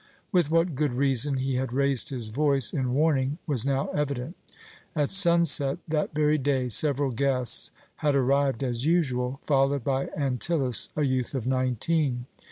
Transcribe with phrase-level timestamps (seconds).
[0.31, 4.35] With what good reason he had raised his voice in warning was now evident.
[4.95, 11.03] At sunset that very day several guests had arrived as usual, followed by Antyllus, a
[11.03, 12.25] youth of nineteen.